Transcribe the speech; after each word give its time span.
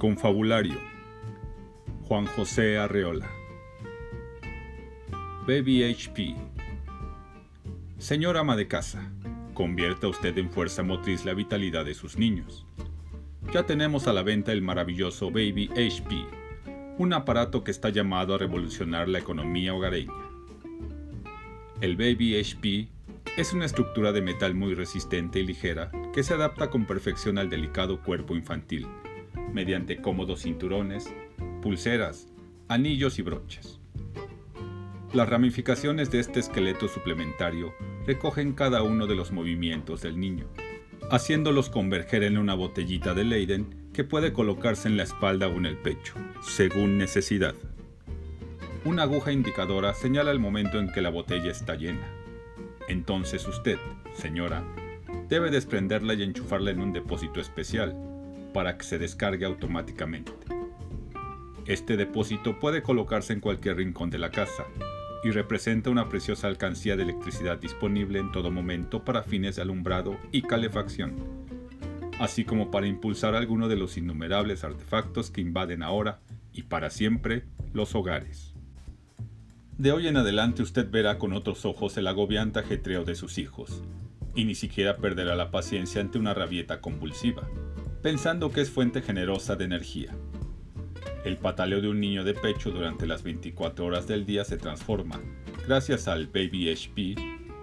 Confabulario 0.00 0.78
Juan 2.08 2.24
José 2.24 2.78
Arreola 2.78 3.30
Baby 5.46 5.84
HP 5.84 6.34
Señor 7.98 8.38
ama 8.38 8.56
de 8.56 8.66
casa, 8.66 9.12
convierta 9.52 10.08
usted 10.08 10.38
en 10.38 10.48
fuerza 10.48 10.82
motriz 10.82 11.26
la 11.26 11.34
vitalidad 11.34 11.84
de 11.84 11.92
sus 11.92 12.16
niños. 12.16 12.64
Ya 13.52 13.66
tenemos 13.66 14.08
a 14.08 14.14
la 14.14 14.22
venta 14.22 14.52
el 14.52 14.62
maravilloso 14.62 15.30
Baby 15.30 15.68
HP, 15.72 16.24
un 16.96 17.12
aparato 17.12 17.62
que 17.62 17.70
está 17.70 17.90
llamado 17.90 18.34
a 18.34 18.38
revolucionar 18.38 19.06
la 19.06 19.18
economía 19.18 19.74
hogareña. 19.74 20.14
El 21.82 21.98
Baby 21.98 22.40
HP 22.40 22.88
es 23.36 23.52
una 23.52 23.66
estructura 23.66 24.12
de 24.12 24.22
metal 24.22 24.54
muy 24.54 24.72
resistente 24.72 25.40
y 25.40 25.46
ligera 25.46 25.92
que 26.14 26.22
se 26.22 26.32
adapta 26.32 26.70
con 26.70 26.86
perfección 26.86 27.36
al 27.36 27.50
delicado 27.50 28.02
cuerpo 28.02 28.34
infantil 28.34 28.86
mediante 29.52 29.96
cómodos 29.96 30.42
cinturones, 30.42 31.12
pulseras, 31.62 32.28
anillos 32.68 33.18
y 33.18 33.22
broches. 33.22 33.80
Las 35.12 35.28
ramificaciones 35.28 36.10
de 36.10 36.20
este 36.20 36.38
esqueleto 36.38 36.86
suplementario 36.86 37.74
recogen 38.06 38.52
cada 38.52 38.82
uno 38.82 39.06
de 39.06 39.16
los 39.16 39.32
movimientos 39.32 40.02
del 40.02 40.20
niño, 40.20 40.46
haciéndolos 41.10 41.68
converger 41.68 42.22
en 42.22 42.38
una 42.38 42.54
botellita 42.54 43.12
de 43.12 43.24
Leiden 43.24 43.88
que 43.92 44.04
puede 44.04 44.32
colocarse 44.32 44.86
en 44.86 44.96
la 44.96 45.02
espalda 45.02 45.48
o 45.48 45.52
en 45.52 45.66
el 45.66 45.76
pecho, 45.76 46.14
según 46.42 46.96
necesidad. 46.96 47.54
Una 48.84 49.02
aguja 49.02 49.32
indicadora 49.32 49.92
señala 49.94 50.30
el 50.30 50.38
momento 50.38 50.78
en 50.78 50.92
que 50.92 51.02
la 51.02 51.10
botella 51.10 51.50
está 51.50 51.74
llena. 51.74 52.08
Entonces 52.88 53.46
usted, 53.46 53.78
señora, 54.14 54.64
debe 55.28 55.50
desprenderla 55.50 56.14
y 56.14 56.22
enchufarla 56.22 56.70
en 56.70 56.80
un 56.80 56.92
depósito 56.92 57.40
especial, 57.40 57.96
para 58.52 58.76
que 58.76 58.84
se 58.84 58.98
descargue 58.98 59.44
automáticamente. 59.44 60.32
Este 61.66 61.96
depósito 61.96 62.58
puede 62.58 62.82
colocarse 62.82 63.32
en 63.32 63.40
cualquier 63.40 63.76
rincón 63.76 64.10
de 64.10 64.18
la 64.18 64.30
casa 64.30 64.64
y 65.22 65.30
representa 65.30 65.90
una 65.90 66.08
preciosa 66.08 66.48
alcancía 66.48 66.96
de 66.96 67.02
electricidad 67.02 67.58
disponible 67.58 68.18
en 68.18 68.32
todo 68.32 68.50
momento 68.50 69.04
para 69.04 69.22
fines 69.22 69.56
de 69.56 69.62
alumbrado 69.62 70.16
y 70.32 70.42
calefacción, 70.42 71.14
así 72.18 72.44
como 72.44 72.70
para 72.70 72.86
impulsar 72.86 73.34
alguno 73.34 73.68
de 73.68 73.76
los 73.76 73.96
innumerables 73.96 74.64
artefactos 74.64 75.30
que 75.30 75.42
invaden 75.42 75.82
ahora 75.82 76.20
y 76.52 76.62
para 76.62 76.90
siempre 76.90 77.44
los 77.72 77.94
hogares. 77.94 78.54
De 79.78 79.92
hoy 79.92 80.08
en 80.08 80.16
adelante 80.16 80.62
usted 80.62 80.90
verá 80.90 81.18
con 81.18 81.32
otros 81.32 81.64
ojos 81.64 81.96
el 81.96 82.06
agobiante 82.06 82.58
ajetreo 82.58 83.04
de 83.04 83.14
sus 83.14 83.38
hijos, 83.38 83.82
y 84.34 84.44
ni 84.44 84.54
siquiera 84.54 84.96
perderá 84.96 85.36
la 85.36 85.50
paciencia 85.50 86.00
ante 86.00 86.18
una 86.18 86.34
rabieta 86.34 86.80
convulsiva 86.80 87.48
pensando 88.02 88.50
que 88.50 88.62
es 88.62 88.70
fuente 88.70 89.02
generosa 89.02 89.56
de 89.56 89.64
energía. 89.64 90.14
El 91.24 91.36
pataleo 91.36 91.82
de 91.82 91.88
un 91.88 92.00
niño 92.00 92.24
de 92.24 92.32
pecho 92.32 92.70
durante 92.70 93.06
las 93.06 93.22
24 93.22 93.84
horas 93.84 94.06
del 94.06 94.24
día 94.24 94.42
se 94.44 94.56
transforma, 94.56 95.20
gracias 95.66 96.08
al 96.08 96.26
Baby 96.26 96.70
HP, 96.70 97.14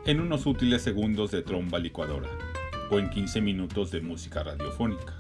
en 0.06 0.22
unos 0.22 0.46
útiles 0.46 0.84
segundos 0.84 1.32
de 1.32 1.42
tromba 1.42 1.80
licuadora 1.80 2.30
o 2.92 3.00
en 3.00 3.10
15 3.10 3.42
minutos 3.42 3.90
de 3.90 4.02
música 4.02 4.44
radiofónica. 4.44 5.18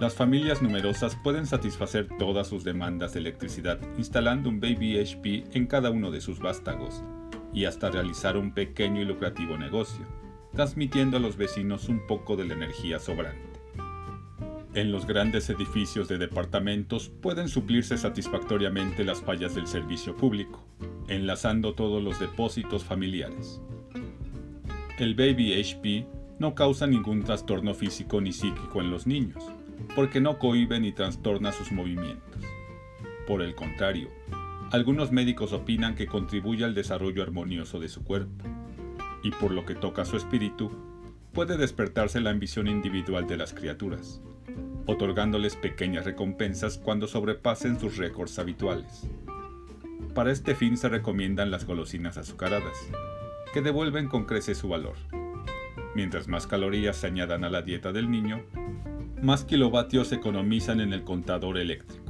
Las 0.00 0.14
familias 0.14 0.60
numerosas 0.60 1.16
pueden 1.24 1.46
satisfacer 1.46 2.08
todas 2.18 2.48
sus 2.48 2.64
demandas 2.64 3.14
de 3.14 3.20
electricidad 3.20 3.80
instalando 3.96 4.50
un 4.50 4.60
Baby 4.60 4.98
HP 4.98 5.44
en 5.52 5.66
cada 5.66 5.90
uno 5.90 6.10
de 6.10 6.20
sus 6.20 6.40
vástagos 6.40 7.02
y 7.54 7.64
hasta 7.64 7.90
realizar 7.90 8.36
un 8.36 8.52
pequeño 8.52 9.00
y 9.00 9.04
lucrativo 9.04 9.56
negocio, 9.56 10.04
transmitiendo 10.52 11.16
a 11.16 11.20
los 11.20 11.36
vecinos 11.38 11.88
un 11.88 12.06
poco 12.06 12.36
de 12.36 12.44
la 12.44 12.54
energía 12.54 12.98
sobrante. 12.98 13.51
En 14.74 14.90
los 14.90 15.06
grandes 15.06 15.50
edificios 15.50 16.08
de 16.08 16.16
departamentos 16.16 17.10
pueden 17.20 17.48
suplirse 17.48 17.98
satisfactoriamente 17.98 19.04
las 19.04 19.20
fallas 19.20 19.54
del 19.54 19.66
servicio 19.66 20.16
público, 20.16 20.64
enlazando 21.08 21.74
todos 21.74 22.02
los 22.02 22.18
depósitos 22.18 22.82
familiares. 22.82 23.60
El 24.98 25.14
Baby 25.14 25.60
HP 25.60 26.06
no 26.38 26.54
causa 26.54 26.86
ningún 26.86 27.22
trastorno 27.22 27.74
físico 27.74 28.22
ni 28.22 28.32
psíquico 28.32 28.80
en 28.80 28.90
los 28.90 29.06
niños, 29.06 29.44
porque 29.94 30.22
no 30.22 30.38
cohibe 30.38 30.80
ni 30.80 30.90
trastorna 30.92 31.52
sus 31.52 31.70
movimientos. 31.70 32.42
Por 33.26 33.42
el 33.42 33.54
contrario, 33.54 34.08
algunos 34.70 35.12
médicos 35.12 35.52
opinan 35.52 35.94
que 35.94 36.06
contribuye 36.06 36.64
al 36.64 36.72
desarrollo 36.72 37.22
armonioso 37.22 37.78
de 37.78 37.90
su 37.90 38.04
cuerpo, 38.04 38.46
y 39.22 39.32
por 39.32 39.50
lo 39.50 39.66
que 39.66 39.74
toca 39.74 40.00
a 40.00 40.06
su 40.06 40.16
espíritu, 40.16 40.70
puede 41.34 41.58
despertarse 41.58 42.22
la 42.22 42.30
ambición 42.30 42.68
individual 42.68 43.26
de 43.26 43.36
las 43.36 43.52
criaturas 43.52 44.22
otorgándoles 44.86 45.56
pequeñas 45.56 46.04
recompensas 46.04 46.78
cuando 46.78 47.06
sobrepasen 47.06 47.78
sus 47.78 47.96
récords 47.96 48.38
habituales. 48.38 49.08
Para 50.14 50.30
este 50.30 50.54
fin 50.54 50.76
se 50.76 50.88
recomiendan 50.88 51.50
las 51.50 51.64
golosinas 51.64 52.18
azucaradas, 52.18 52.76
que 53.52 53.62
devuelven 53.62 54.08
con 54.08 54.24
creces 54.24 54.58
su 54.58 54.68
valor. 54.68 54.96
Mientras 55.94 56.28
más 56.28 56.46
calorías 56.46 56.96
se 56.96 57.06
añadan 57.06 57.44
a 57.44 57.50
la 57.50 57.62
dieta 57.62 57.92
del 57.92 58.10
niño, 58.10 58.42
más 59.22 59.44
kilovatios 59.44 60.08
se 60.08 60.16
economizan 60.16 60.80
en 60.80 60.92
el 60.92 61.04
contador 61.04 61.58
eléctrico. 61.58 62.02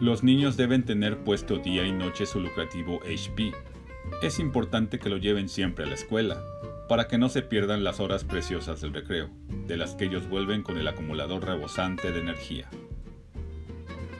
Los 0.00 0.22
niños 0.24 0.56
deben 0.56 0.84
tener 0.84 1.18
puesto 1.18 1.58
día 1.58 1.86
y 1.86 1.92
noche 1.92 2.24
su 2.26 2.40
lucrativo 2.40 3.00
HP. 3.02 3.52
Es 4.22 4.38
importante 4.38 4.98
que 4.98 5.10
lo 5.10 5.18
lleven 5.18 5.48
siempre 5.48 5.84
a 5.84 5.88
la 5.88 5.94
escuela, 5.94 6.42
para 6.90 7.06
que 7.06 7.18
no 7.18 7.28
se 7.28 7.42
pierdan 7.42 7.84
las 7.84 8.00
horas 8.00 8.24
preciosas 8.24 8.80
del 8.80 8.92
recreo, 8.92 9.30
de 9.68 9.76
las 9.76 9.94
que 9.94 10.06
ellos 10.06 10.28
vuelven 10.28 10.64
con 10.64 10.76
el 10.76 10.88
acumulador 10.88 11.46
rebosante 11.46 12.10
de 12.10 12.18
energía. 12.18 12.68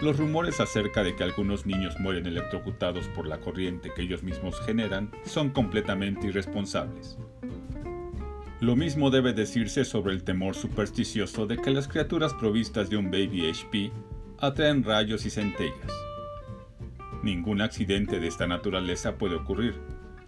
Los 0.01 0.19
rumores 0.19 0.61
acerca 0.61 1.03
de 1.03 1.17
que 1.17 1.25
algunos 1.25 1.67
niños 1.67 1.99
mueren 1.99 2.27
electrocutados 2.27 3.09
por 3.09 3.27
la 3.27 3.41
corriente 3.41 3.91
que 3.93 4.03
ellos 4.03 4.23
mismos 4.23 4.61
generan 4.61 5.11
son 5.25 5.51
completamente 5.51 6.29
irresponsables. 6.29 7.19
Lo 8.61 8.77
mismo 8.77 9.11
debe 9.11 9.33
decirse 9.33 9.85
sobre 9.85 10.15
el 10.15 10.23
temor 10.23 10.55
supersticioso 10.55 11.49
de 11.49 11.57
que 11.57 11.73
las 11.73 11.89
criaturas 11.89 12.35
provistas 12.35 12.89
de 12.89 12.99
un 12.99 13.11
baby 13.11 13.51
HP 13.51 13.91
atraen 14.39 14.85
rayos 14.85 15.27
y 15.27 15.31
centellas. 15.31 15.93
Ningún 17.25 17.63
accidente 17.63 18.21
de 18.21 18.29
esta 18.29 18.47
naturaleza 18.47 19.17
puede 19.17 19.35
ocurrir, 19.35 19.75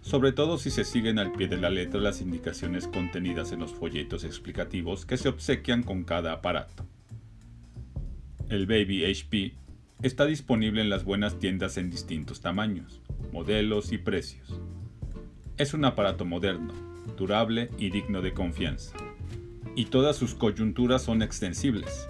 sobre 0.03 0.33
todo 0.33 0.57
si 0.57 0.69
se 0.69 0.83
siguen 0.83 1.17
al 1.17 1.31
pie 1.31 1.47
de 1.47 1.55
la 1.55 1.69
letra 1.69 1.99
las 1.99 2.19
indicaciones 2.19 2.87
contenidas 2.87 3.53
en 3.53 3.61
los 3.61 3.71
folletos 3.71 4.25
explicativos 4.25 5.05
que 5.05 5.15
se 5.15 5.29
obsequian 5.29 5.81
con 5.81 6.03
cada 6.03 6.33
aparato. 6.33 6.85
El 8.49 8.67
Baby 8.67 9.05
HP 9.05 9.53
está 10.01 10.25
disponible 10.25 10.81
en 10.81 10.89
las 10.89 11.05
buenas 11.05 11.39
tiendas 11.39 11.77
en 11.77 11.89
distintos 11.89 12.41
tamaños, 12.41 13.01
modelos 13.31 13.93
y 13.93 13.97
precios. 13.97 14.59
Es 15.57 15.73
un 15.73 15.85
aparato 15.85 16.25
moderno, 16.25 16.73
durable 17.15 17.69
y 17.77 17.89
digno 17.89 18.21
de 18.21 18.33
confianza. 18.33 18.97
Y 19.73 19.85
todas 19.85 20.17
sus 20.17 20.35
coyunturas 20.35 21.01
son 21.01 21.21
extensibles. 21.21 22.09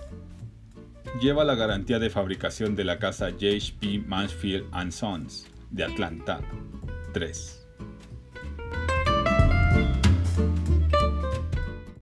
Lleva 1.22 1.44
la 1.44 1.54
garantía 1.54 2.00
de 2.00 2.10
fabricación 2.10 2.76
de 2.76 2.86
la 2.86 2.98
casa 2.98 3.30
JHP 3.30 4.08
Mansfield 4.08 4.66
Sons 4.92 5.48
de 5.70 5.84
Atlanta 5.84 6.42
3. 7.14 7.63